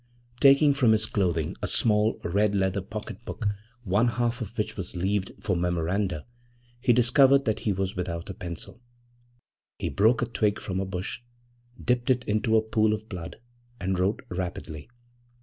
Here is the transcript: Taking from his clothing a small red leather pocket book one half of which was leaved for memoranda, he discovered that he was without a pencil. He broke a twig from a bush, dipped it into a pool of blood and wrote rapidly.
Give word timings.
Taking 0.39 0.73
from 0.73 0.93
his 0.93 1.05
clothing 1.05 1.55
a 1.61 1.67
small 1.67 2.19
red 2.23 2.55
leather 2.55 2.81
pocket 2.81 3.23
book 3.23 3.45
one 3.83 4.07
half 4.07 4.41
of 4.41 4.57
which 4.57 4.75
was 4.75 4.95
leaved 4.95 5.31
for 5.39 5.55
memoranda, 5.55 6.25
he 6.79 6.91
discovered 6.91 7.45
that 7.45 7.59
he 7.59 7.71
was 7.71 7.95
without 7.95 8.27
a 8.27 8.33
pencil. 8.33 8.81
He 9.77 9.89
broke 9.89 10.23
a 10.23 10.25
twig 10.25 10.59
from 10.59 10.79
a 10.79 10.85
bush, 10.85 11.21
dipped 11.79 12.09
it 12.09 12.23
into 12.23 12.57
a 12.57 12.63
pool 12.63 12.93
of 12.93 13.09
blood 13.09 13.35
and 13.79 13.99
wrote 13.99 14.23
rapidly. 14.29 14.89